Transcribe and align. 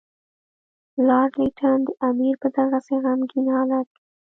لارډ 1.07 1.31
لیټن 1.41 1.77
د 1.85 1.89
امیر 2.09 2.35
په 2.41 2.47
دغسې 2.57 2.95
غمګین 3.03 3.45
حالت 3.55 3.87
کې. 3.95 4.03